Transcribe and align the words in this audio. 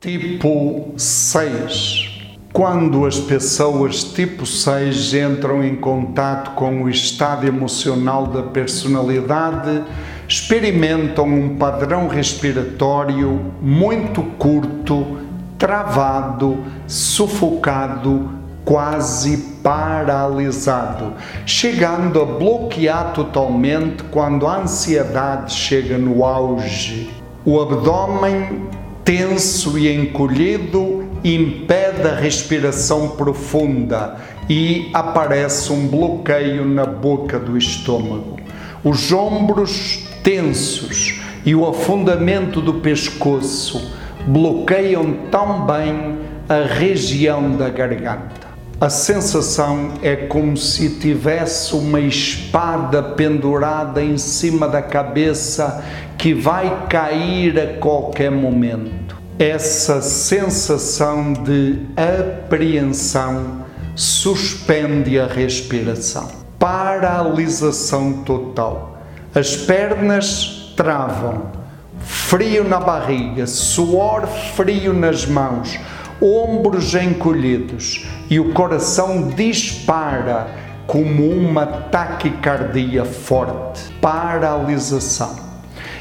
Tipo 0.00 0.92
6. 0.96 2.10
Quando 2.52 3.06
as 3.06 3.18
pessoas 3.20 4.02
tipo 4.02 4.44
6 4.44 5.14
entram 5.14 5.62
em 5.62 5.76
contato 5.76 6.52
com 6.56 6.82
o 6.82 6.90
estado 6.90 7.46
emocional 7.46 8.26
da 8.26 8.42
personalidade, 8.42 9.84
experimentam 10.26 11.26
um 11.26 11.56
padrão 11.56 12.08
respiratório 12.08 13.52
muito 13.60 14.22
curto, 14.22 15.18
travado, 15.58 16.64
sufocado, 16.86 18.39
quase 18.64 19.36
paralisado, 19.62 21.14
chegando 21.44 22.20
a 22.20 22.24
bloquear 22.24 23.12
totalmente 23.12 24.02
quando 24.04 24.46
a 24.46 24.62
ansiedade 24.62 25.52
chega 25.52 25.98
no 25.98 26.24
auge. 26.24 27.10
O 27.44 27.60
abdômen 27.60 28.68
tenso 29.04 29.78
e 29.78 29.92
encolhido 29.94 31.08
impede 31.24 32.06
a 32.06 32.14
respiração 32.14 33.10
profunda 33.10 34.16
e 34.48 34.90
aparece 34.92 35.72
um 35.72 35.86
bloqueio 35.86 36.64
na 36.64 36.84
boca 36.84 37.38
do 37.38 37.56
estômago. 37.56 38.38
Os 38.82 39.12
ombros 39.12 40.04
tensos 40.22 41.20
e 41.44 41.54
o 41.54 41.66
afundamento 41.68 42.60
do 42.60 42.74
pescoço 42.74 43.94
bloqueiam 44.26 45.28
também 45.30 46.18
a 46.48 46.64
região 46.66 47.56
da 47.56 47.68
garganta. 47.68 48.39
A 48.80 48.88
sensação 48.88 49.92
é 50.00 50.16
como 50.16 50.56
se 50.56 50.98
tivesse 50.98 51.74
uma 51.74 52.00
espada 52.00 53.02
pendurada 53.02 54.02
em 54.02 54.16
cima 54.16 54.66
da 54.66 54.80
cabeça 54.80 55.84
que 56.16 56.32
vai 56.32 56.86
cair 56.88 57.60
a 57.60 57.78
qualquer 57.78 58.30
momento. 58.30 59.20
Essa 59.38 60.00
sensação 60.00 61.34
de 61.34 61.78
apreensão 61.94 63.66
suspende 63.94 65.20
a 65.20 65.26
respiração. 65.26 66.30
Paralisação 66.58 68.22
total. 68.22 69.02
As 69.34 69.56
pernas 69.56 70.72
travam, 70.74 71.52
frio 72.00 72.64
na 72.64 72.80
barriga, 72.80 73.46
suor 73.46 74.26
frio 74.26 74.94
nas 74.94 75.26
mãos, 75.26 75.78
ombros 76.22 76.94
encolhidos 76.94 78.08
e 78.30 78.38
o 78.38 78.52
coração 78.52 79.28
dispara 79.28 80.46
como 80.86 81.28
uma 81.28 81.66
taquicardia 81.66 83.04
forte, 83.04 83.92
paralisação. 84.00 85.36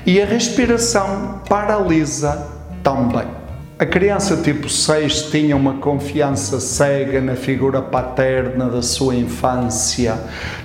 E 0.05 0.21
a 0.21 0.25
respiração 0.25 1.41
paralisa 1.49 2.47
também. 2.83 3.27
A 3.77 3.85
criança 3.85 4.37
tipo 4.37 4.67
6 4.67 5.31
tinha 5.31 5.55
uma 5.55 5.75
confiança 5.75 6.59
cega 6.59 7.21
na 7.21 7.35
figura 7.35 7.81
paterna 7.81 8.65
da 8.65 8.81
sua 8.81 9.15
infância, 9.15 10.19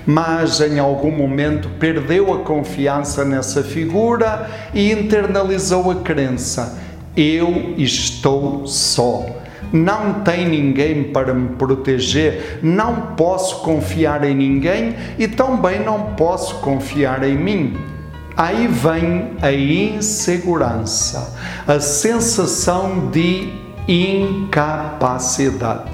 mas 0.05 0.61
em 0.61 0.79
algum 0.79 1.13
momento 1.13 1.69
perdeu 1.79 2.33
a 2.33 2.39
confiança 2.39 3.25
nessa 3.25 3.63
figura 3.63 4.51
e 4.75 4.91
internalizou 4.91 5.93
a 5.93 5.97
crença: 5.97 6.77
eu 7.17 7.75
estou 7.77 8.67
só 8.67 9.44
não 9.75 10.23
tem 10.23 10.49
ninguém 10.49 11.13
para 11.13 11.35
me 11.35 11.49
proteger, 11.57 12.61
não 12.63 13.15
posso 13.17 13.61
confiar 13.63 14.25
em 14.25 14.35
ninguém 14.35 14.95
e 15.19 15.27
também 15.27 15.85
não 15.85 16.15
posso 16.15 16.61
confiar 16.61 17.25
em 17.25 17.37
mim. 17.37 17.77
Aí 18.37 18.69
vem 18.69 19.33
a 19.43 19.53
insegurança, 19.53 21.37
a 21.67 21.81
sensação 21.81 23.11
de 23.11 23.53
incapacidade. 23.89 25.91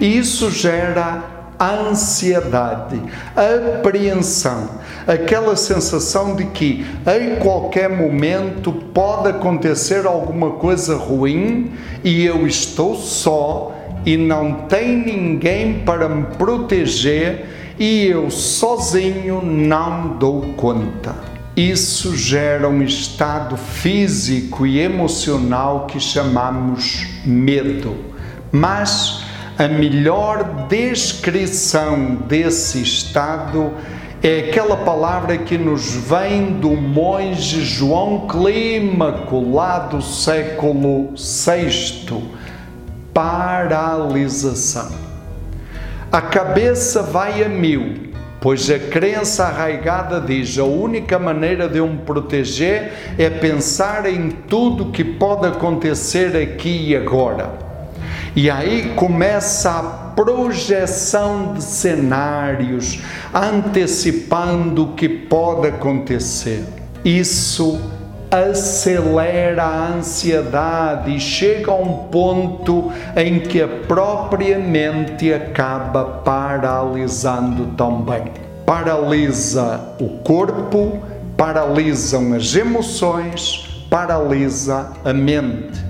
E 0.00 0.18
isso 0.18 0.48
gera 0.50 1.41
ansiedade, 1.70 3.00
apreensão, 3.36 4.70
aquela 5.06 5.56
sensação 5.56 6.34
de 6.34 6.46
que 6.46 6.86
em 7.06 7.36
qualquer 7.36 7.88
momento 7.88 8.72
pode 8.72 9.28
acontecer 9.28 10.06
alguma 10.06 10.52
coisa 10.52 10.96
ruim 10.96 11.72
e 12.02 12.24
eu 12.24 12.46
estou 12.46 12.96
só 12.96 13.74
e 14.04 14.16
não 14.16 14.66
tem 14.66 14.96
ninguém 14.96 15.80
para 15.80 16.08
me 16.08 16.24
proteger 16.36 17.46
e 17.78 18.06
eu 18.06 18.30
sozinho 18.30 19.40
não 19.42 20.16
dou 20.16 20.42
conta. 20.56 21.14
Isso 21.56 22.16
gera 22.16 22.66
um 22.66 22.82
estado 22.82 23.56
físico 23.56 24.66
e 24.66 24.80
emocional 24.80 25.86
que 25.86 26.00
chamamos 26.00 27.06
medo. 27.26 27.94
Mas 28.50 29.21
a 29.58 29.68
melhor 29.68 30.66
descrição 30.68 32.14
desse 32.26 32.82
estado 32.82 33.72
é 34.22 34.48
aquela 34.48 34.76
palavra 34.76 35.36
que 35.36 35.58
nos 35.58 35.94
vem 35.94 36.52
do 36.54 36.70
monge 36.70 37.62
João 37.62 38.26
Clímaco, 38.26 39.52
lá 39.52 39.80
do 39.80 40.00
século 40.00 41.12
VI: 41.16 42.22
paralisação. 43.12 44.90
A 46.10 46.20
cabeça 46.22 47.02
vai 47.02 47.42
a 47.42 47.48
mil, 47.48 48.12
pois 48.40 48.70
a 48.70 48.78
crença 48.78 49.44
arraigada 49.44 50.20
diz: 50.20 50.56
a 50.56 50.64
única 50.64 51.18
maneira 51.18 51.68
de 51.68 51.78
eu 51.78 51.88
me 51.88 51.98
proteger 51.98 52.92
é 53.18 53.28
pensar 53.28 54.06
em 54.06 54.30
tudo 54.30 54.92
que 54.92 55.04
pode 55.04 55.46
acontecer 55.46 56.36
aqui 56.36 56.90
e 56.90 56.96
agora. 56.96 57.71
E 58.34 58.50
aí 58.50 58.94
começa 58.96 59.70
a 59.70 59.82
projeção 60.14 61.52
de 61.52 61.62
cenários, 61.62 62.98
antecipando 63.34 64.84
o 64.84 64.92
que 64.94 65.06
pode 65.06 65.68
acontecer. 65.68 66.64
Isso 67.04 67.78
acelera 68.30 69.64
a 69.64 69.88
ansiedade 69.88 71.14
e 71.14 71.20
chega 71.20 71.70
a 71.70 71.74
um 71.74 72.08
ponto 72.08 72.90
em 73.14 73.40
que 73.40 73.60
a 73.60 73.68
própria 73.68 74.58
mente 74.58 75.30
acaba 75.30 76.02
paralisando 76.24 77.66
também. 77.76 78.32
Paralisa 78.64 79.94
o 80.00 80.08
corpo, 80.20 81.00
paralisam 81.36 82.32
as 82.32 82.54
emoções, 82.56 83.84
paralisa 83.90 84.90
a 85.04 85.12
mente. 85.12 85.84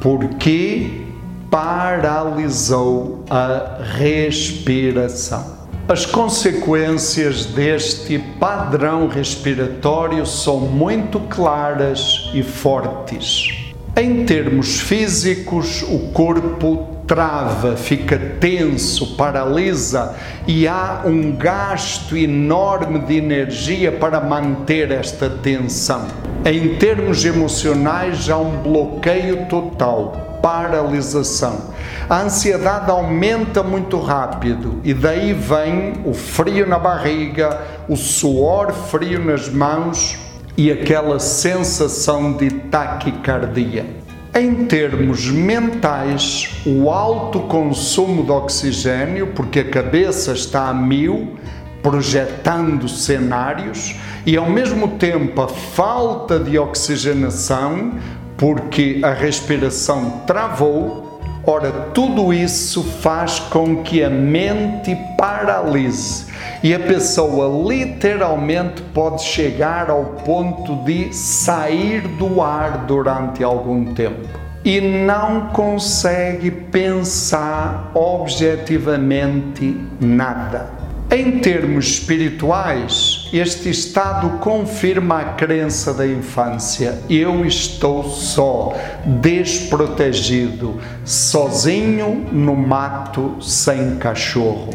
Porque 0.00 1.07
paralisou 1.50 3.24
a 3.30 3.78
respiração. 3.82 5.58
As 5.88 6.04
consequências 6.04 7.46
deste 7.46 8.18
padrão 8.18 9.08
respiratório 9.08 10.26
são 10.26 10.60
muito 10.60 11.18
claras 11.20 12.30
e 12.34 12.42
fortes. 12.42 13.64
Em 13.96 14.26
termos 14.26 14.80
físicos, 14.80 15.82
o 15.82 16.10
corpo 16.12 16.86
trava, 17.06 17.74
fica 17.74 18.18
tenso, 18.38 19.16
paralisa 19.16 20.14
e 20.46 20.68
há 20.68 21.04
um 21.06 21.32
gasto 21.32 22.14
enorme 22.14 22.98
de 22.98 23.16
energia 23.16 23.90
para 23.90 24.20
manter 24.20 24.90
esta 24.90 25.30
tensão. 25.30 26.06
Em 26.44 26.76
termos 26.76 27.24
emocionais, 27.24 28.28
há 28.28 28.36
um 28.36 28.58
bloqueio 28.58 29.46
total 29.46 30.27
paralisação. 30.40 31.72
A 32.08 32.22
ansiedade 32.22 32.90
aumenta 32.90 33.62
muito 33.62 33.98
rápido 34.00 34.80
e 34.82 34.94
daí 34.94 35.32
vem 35.32 35.94
o 36.04 36.14
frio 36.14 36.66
na 36.66 36.78
barriga, 36.78 37.60
o 37.88 37.96
suor 37.96 38.72
frio 38.72 39.24
nas 39.24 39.48
mãos 39.48 40.18
e 40.56 40.72
aquela 40.72 41.20
sensação 41.20 42.32
de 42.32 42.50
taquicardia. 42.50 43.86
Em 44.34 44.66
termos 44.66 45.30
mentais, 45.30 46.62
o 46.66 46.90
alto 46.90 47.40
consumo 47.40 48.24
de 48.24 48.30
oxigênio, 48.30 49.28
porque 49.28 49.60
a 49.60 49.68
cabeça 49.68 50.32
está 50.32 50.68
a 50.68 50.74
mil, 50.74 51.36
projetando 51.82 52.88
cenários, 52.88 53.96
e 54.26 54.36
ao 54.36 54.50
mesmo 54.50 54.88
tempo 54.98 55.40
a 55.40 55.48
falta 55.48 56.38
de 56.38 56.58
oxigenação 56.58 57.92
porque 58.38 59.00
a 59.02 59.12
respiração 59.12 60.22
travou. 60.26 61.20
Ora, 61.44 61.70
tudo 61.92 62.32
isso 62.32 62.82
faz 62.82 63.38
com 63.38 63.82
que 63.82 64.02
a 64.02 64.08
mente 64.08 64.96
paralise 65.16 66.26
e 66.62 66.74
a 66.74 66.78
pessoa 66.78 67.68
literalmente 67.68 68.82
pode 68.94 69.22
chegar 69.22 69.90
ao 69.90 70.04
ponto 70.04 70.76
de 70.84 71.12
sair 71.12 72.02
do 72.16 72.40
ar 72.42 72.86
durante 72.86 73.42
algum 73.42 73.92
tempo 73.94 74.28
e 74.64 74.80
não 74.80 75.48
consegue 75.48 76.50
pensar 76.50 77.90
objetivamente 77.94 79.74
nada. 80.00 80.77
Em 81.10 81.38
termos 81.38 81.86
espirituais, 81.86 83.30
este 83.32 83.70
estado 83.70 84.38
confirma 84.40 85.20
a 85.20 85.24
crença 85.32 85.94
da 85.94 86.06
infância: 86.06 86.98
eu 87.08 87.46
estou 87.46 88.04
só, 88.04 88.74
desprotegido, 89.06 90.78
sozinho 91.06 92.26
no 92.30 92.54
mato, 92.54 93.36
sem 93.40 93.96
cachorro. 93.96 94.68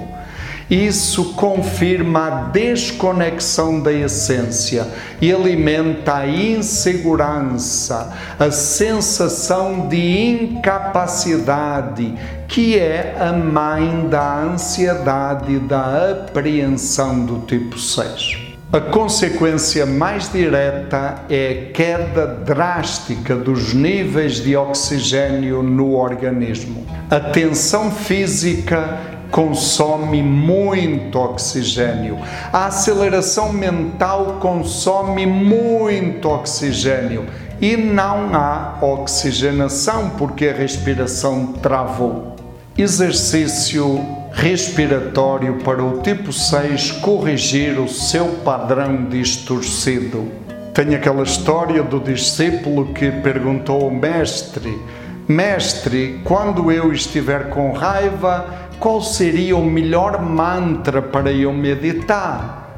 Isso 0.74 1.34
confirma 1.36 2.26
a 2.26 2.30
desconexão 2.46 3.80
da 3.80 3.94
essência 3.94 4.88
e 5.22 5.32
alimenta 5.32 6.16
a 6.16 6.28
insegurança, 6.28 8.12
a 8.40 8.50
sensação 8.50 9.88
de 9.88 10.32
incapacidade, 10.32 12.16
que 12.48 12.76
é 12.76 13.16
a 13.20 13.32
mãe 13.32 14.08
da 14.10 14.40
ansiedade 14.42 15.54
e 15.54 15.60
da 15.60 16.10
apreensão 16.10 17.24
do 17.24 17.46
tipo 17.46 17.78
6. 17.78 18.42
A 18.72 18.82
consequência 18.82 19.86
mais 19.86 20.32
direta 20.32 21.26
é 21.30 21.68
a 21.70 21.72
queda 21.72 22.26
drástica 22.26 23.36
dos 23.36 23.76
níveis 23.76 24.42
de 24.42 24.58
oxigênio 24.58 25.62
no 25.62 25.94
organismo. 25.96 26.84
A 27.12 27.20
tensão 27.20 27.92
física 27.92 29.14
consome 29.34 30.22
muito 30.22 31.18
oxigênio. 31.18 32.20
A 32.54 32.68
aceleração 32.68 33.52
mental 33.52 34.38
consome 34.40 35.26
muito 35.26 36.30
oxigênio 36.30 37.26
e 37.60 37.76
não 37.76 38.30
há 38.36 38.78
oxigenação 38.80 40.12
porque 40.20 40.50
a 40.50 40.54
respiração 40.54 41.48
travou. 41.54 42.36
Exercício 42.78 44.06
respiratório 44.32 45.56
para 45.64 45.84
o 45.84 46.00
tipo 46.04 46.32
6 46.32 46.92
corrigir 46.92 47.80
o 47.80 47.90
seu 47.90 48.28
padrão 48.46 49.06
distorcido. 49.06 50.32
Tem 50.76 50.94
aquela 50.94 51.24
história 51.24 51.82
do 51.82 52.00
discípulo 52.00 52.94
que 52.94 53.10
perguntou 53.10 53.82
ao 53.82 53.92
mestre: 53.92 54.80
Mestre, 55.28 56.20
quando 56.26 56.70
eu 56.70 56.92
estiver 56.92 57.50
com 57.50 57.72
raiva, 57.72 58.63
qual 58.80 59.02
seria 59.02 59.56
o 59.56 59.66
melhor 59.66 60.22
mantra 60.22 61.02
para 61.02 61.32
eu 61.32 61.54
meditar? 61.54 62.76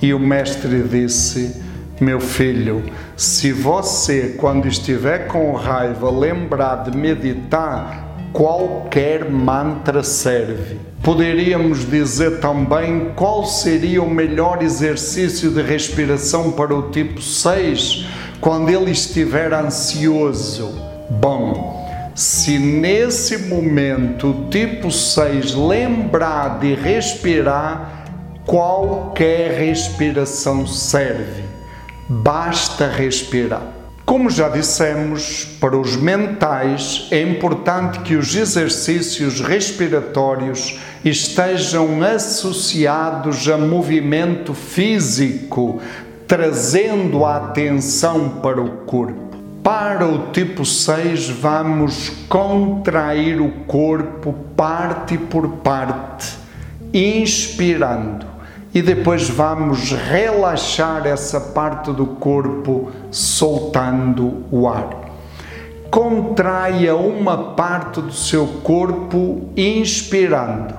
E 0.00 0.14
o 0.14 0.18
mestre 0.18 0.82
disse: 0.82 1.60
Meu 2.00 2.20
filho, 2.20 2.84
se 3.16 3.52
você, 3.52 4.34
quando 4.38 4.68
estiver 4.68 5.26
com 5.26 5.52
raiva, 5.52 6.10
lembrar 6.10 6.84
de 6.84 6.96
meditar, 6.96 8.16
qualquer 8.32 9.28
mantra 9.28 10.02
serve. 10.02 10.78
Poderíamos 11.02 11.88
dizer 11.88 12.40
também 12.40 13.12
qual 13.16 13.44
seria 13.44 14.02
o 14.02 14.10
melhor 14.10 14.62
exercício 14.62 15.50
de 15.50 15.62
respiração 15.62 16.52
para 16.52 16.74
o 16.74 16.90
tipo 16.90 17.20
6 17.20 18.06
quando 18.40 18.68
ele 18.68 18.90
estiver 18.90 19.52
ansioso. 19.52 20.80
Bom, 21.10 21.77
se 22.18 22.58
nesse 22.58 23.38
momento 23.38 24.30
o 24.30 24.48
tipo 24.50 24.90
6 24.90 25.54
lembrar 25.54 26.58
de 26.58 26.74
respirar, 26.74 28.06
qualquer 28.44 29.52
respiração 29.52 30.66
serve. 30.66 31.44
Basta 32.08 32.88
respirar. 32.88 33.62
Como 34.04 34.28
já 34.28 34.48
dissemos, 34.48 35.44
para 35.60 35.76
os 35.76 35.94
mentais 35.94 37.06
é 37.12 37.22
importante 37.22 38.00
que 38.00 38.16
os 38.16 38.34
exercícios 38.34 39.40
respiratórios 39.40 40.76
estejam 41.04 42.02
associados 42.02 43.48
a 43.48 43.56
movimento 43.56 44.54
físico, 44.54 45.80
trazendo 46.26 47.24
a 47.24 47.36
atenção 47.36 48.40
para 48.42 48.60
o 48.60 48.78
corpo. 48.78 49.27
Para 49.70 50.08
o 50.08 50.30
tipo 50.32 50.64
6, 50.64 51.28
vamos 51.28 52.08
contrair 52.26 53.38
o 53.38 53.50
corpo 53.66 54.32
parte 54.56 55.18
por 55.18 55.46
parte, 55.56 56.38
inspirando, 56.90 58.24
e 58.72 58.80
depois 58.80 59.28
vamos 59.28 59.92
relaxar 59.92 61.06
essa 61.06 61.38
parte 61.38 61.92
do 61.92 62.06
corpo, 62.06 62.90
soltando 63.10 64.42
o 64.50 64.66
ar. 64.66 64.88
Contraia 65.90 66.96
uma 66.96 67.52
parte 67.52 68.00
do 68.00 68.12
seu 68.14 68.46
corpo, 68.64 69.50
inspirando. 69.54 70.74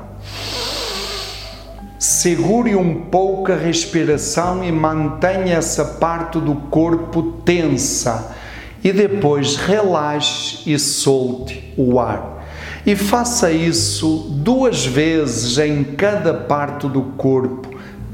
Segure 1.99 2.75
um 2.75 3.01
pouco 3.01 3.51
a 3.51 3.55
respiração 3.55 4.63
e 4.63 4.71
mantenha 4.71 5.57
essa 5.57 5.85
parte 5.85 6.39
do 6.39 6.55
corpo 6.55 7.21
tensa 7.45 8.38
e 8.83 8.91
depois 8.91 9.55
relaxe 9.55 10.71
e 10.71 10.79
solte 10.79 11.73
o 11.77 11.99
ar. 11.99 12.39
E 12.85 12.95
faça 12.95 13.51
isso 13.51 14.27
duas 14.31 14.85
vezes 14.85 15.57
em 15.57 15.83
cada 15.83 16.33
parte 16.33 16.87
do 16.87 17.01
corpo, 17.01 17.69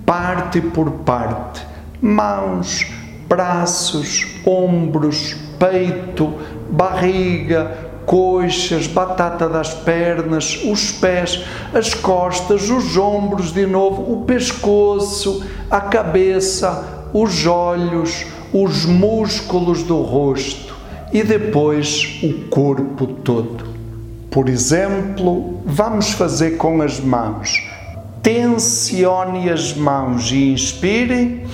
parte 0.06 0.60
por 0.60 0.92
parte: 0.92 1.66
mãos, 2.02 2.88
braços, 3.28 4.26
ombros, 4.46 5.36
peito, 5.60 6.34
barriga, 6.70 7.86
coxas, 8.06 8.88
batata 8.88 9.48
das 9.50 9.74
pernas, 9.74 10.60
os 10.64 10.92
pés, 10.92 11.44
as 11.74 11.94
costas, 11.94 12.70
os 12.70 12.98
ombros 12.98 13.52
de 13.52 13.66
novo, 13.66 14.14
o 14.14 14.26
pescoço, 14.26 15.44
a 15.70 15.82
cabeça, 15.82 17.08
os 17.14 17.46
olhos, 17.46 18.26
os 18.54 18.86
músculos 18.86 19.84
do 19.84 20.02
rosto 20.02 20.76
e 21.12 21.24
depois 21.24 22.20
o 22.24 22.50
corpo 22.50 23.08
todo. 23.08 23.66
Por 24.30 24.50
exemplo, 24.50 25.62
vamos 25.66 26.12
fazer 26.12 26.58
com 26.58 26.82
as 26.82 27.00
mãos. 27.00 27.66
Tensione 28.22 29.50
as 29.50 29.74
mãos 29.74 30.32
e 30.32 30.52
inspire. 30.52 31.48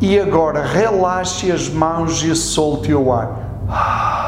E 0.00 0.18
agora 0.18 0.64
relaxe 0.64 1.52
as 1.52 1.68
mãos 1.68 2.22
e 2.24 2.34
solte 2.34 2.92
o 2.92 3.12
ar. 3.12 4.23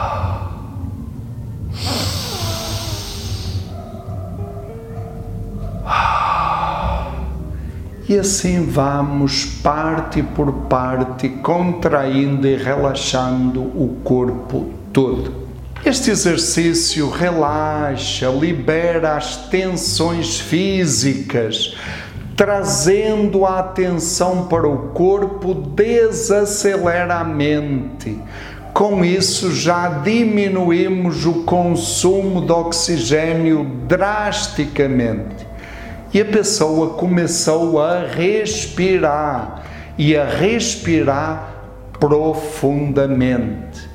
E 8.09 8.17
assim 8.17 8.65
vamos 8.65 9.45
parte 9.45 10.23
por 10.23 10.53
parte, 10.69 11.29
contraindo 11.29 12.47
e 12.47 12.55
relaxando 12.55 13.61
o 13.61 13.97
corpo 14.05 14.71
todo. 14.93 15.47
Este 15.85 16.13
exercício 16.13 17.11
relaxa, 17.11 18.29
libera 18.29 19.17
as 19.17 19.49
tensões 19.49 20.39
físicas, 20.39 21.77
trazendo 22.37 23.45
a 23.45 23.59
atenção 23.59 24.47
para 24.47 24.69
o 24.69 24.91
corpo, 24.91 25.53
desacelera 25.53 27.17
a 27.17 27.25
mente. 27.25 28.21
Com 28.73 29.05
isso, 29.05 29.53
já 29.53 29.89
diminuímos 29.89 31.27
o 31.27 31.43
consumo 31.43 32.47
de 32.47 32.53
oxigênio 32.53 33.65
drasticamente 33.89 35.46
e 36.17 36.21
a 36.23 36.25
pessoa 36.25 36.95
começou 36.95 37.79
a 37.79 38.01
respirar 38.01 39.65
e 39.99 40.17
a 40.17 40.25
respirar 40.25 41.57
profundamente. 42.01 43.87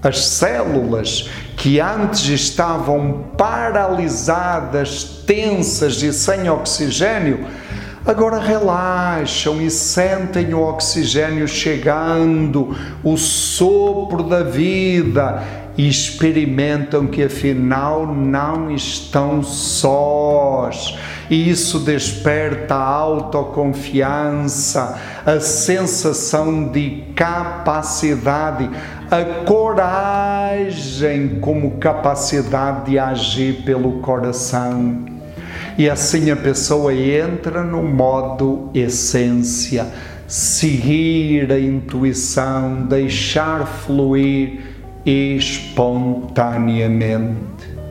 As 0.00 0.24
células 0.24 1.28
que 1.56 1.80
antes 1.80 2.28
estavam 2.28 3.24
paralisadas, 3.36 5.02
tensas 5.26 6.00
e 6.00 6.12
sem 6.12 6.48
oxigênio, 6.48 7.44
agora 8.06 8.38
relaxam 8.38 9.60
e 9.60 9.68
sentem 9.68 10.54
o 10.54 10.60
oxigênio 10.60 11.48
chegando, 11.48 12.76
o 13.02 13.16
sopro 13.16 14.22
da 14.22 14.44
vida 14.44 15.63
e 15.76 15.88
experimentam 15.88 17.06
que 17.06 17.22
afinal 17.22 18.06
não 18.06 18.70
estão 18.70 19.42
sós 19.42 20.96
e 21.30 21.48
isso 21.48 21.78
desperta 21.80 22.74
a 22.74 22.84
autoconfiança, 22.84 24.98
a 25.24 25.40
sensação 25.40 26.68
de 26.68 27.04
capacidade, 27.14 28.68
a 29.10 29.24
coragem 29.44 31.38
como 31.40 31.78
capacidade 31.78 32.90
de 32.90 32.98
agir 32.98 33.62
pelo 33.64 34.00
coração. 34.00 35.06
E 35.78 35.88
assim 35.88 36.30
a 36.30 36.36
pessoa 36.36 36.94
entra 36.94 37.64
no 37.64 37.82
modo 37.82 38.68
essência, 38.74 39.86
seguir 40.28 41.50
a 41.50 41.58
intuição, 41.58 42.82
deixar 42.82 43.66
fluir 43.66 44.73
espontaneamente. 45.04 47.36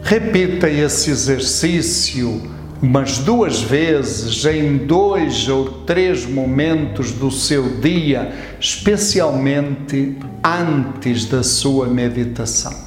Repita 0.01 0.69
esse 0.69 1.11
exercício 1.11 2.51
umas 2.81 3.19
duas 3.19 3.61
vezes 3.61 4.43
em 4.45 4.75
dois 4.75 5.47
ou 5.47 5.69
três 5.85 6.25
momentos 6.25 7.13
do 7.13 7.31
seu 7.31 7.79
dia, 7.79 8.33
especialmente 8.59 10.17
antes 10.43 11.25
da 11.25 11.41
sua 11.41 11.87
meditação. 11.87 12.82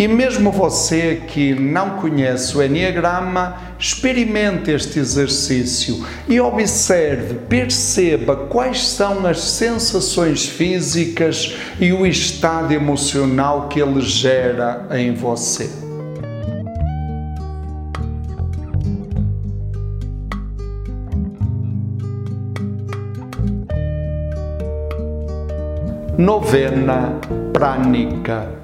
E 0.00 0.08
mesmo 0.08 0.50
você 0.50 1.24
que 1.26 1.54
não 1.54 1.98
conhece 1.98 2.56
o 2.56 2.62
Enneagrama, 2.62 3.58
experimente 3.78 4.70
este 4.70 4.98
exercício 4.98 6.06
e 6.26 6.40
observe, 6.40 7.34
perceba 7.50 8.34
quais 8.34 8.82
são 8.82 9.26
as 9.26 9.42
sensações 9.42 10.46
físicas 10.46 11.54
e 11.78 11.92
o 11.92 12.06
estado 12.06 12.72
emocional 12.72 13.68
que 13.68 13.78
ele 13.78 14.00
gera 14.00 14.86
em 14.90 15.12
você. 15.12 15.68
Novena 26.16 27.20
Prânica 27.52 28.59